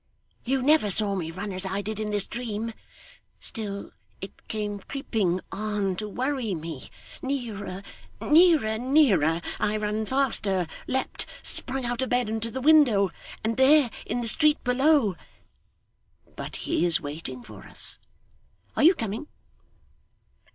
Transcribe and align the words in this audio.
'You 0.43 0.63
never 0.63 0.89
saw 0.89 1.13
me 1.13 1.29
run 1.29 1.51
as 1.53 1.63
I 1.63 1.83
did 1.83 1.99
in 1.99 2.09
this 2.09 2.25
dream. 2.25 2.73
Still 3.39 3.91
it 4.19 4.47
came 4.47 4.79
creeping 4.79 5.41
on 5.51 5.95
to 5.97 6.09
worry 6.09 6.55
me. 6.55 6.89
Nearer, 7.21 7.83
nearer, 8.19 8.79
nearer 8.79 9.41
I 9.59 9.77
ran 9.77 10.07
faster 10.07 10.65
leaped 10.87 11.27
sprung 11.43 11.85
out 11.85 12.01
of 12.01 12.09
bed, 12.09 12.29
and 12.29 12.41
to 12.41 12.49
the 12.49 12.61
window 12.61 13.11
and 13.43 13.57
there, 13.57 13.91
in 14.07 14.21
the 14.21 14.27
street 14.27 14.63
below 14.63 15.15
but 16.35 16.55
he 16.55 16.83
is 16.83 16.99
waiting 16.99 17.43
for 17.43 17.65
us. 17.67 17.99
Are 18.75 18.81
you 18.81 18.95
coming? 18.95 19.27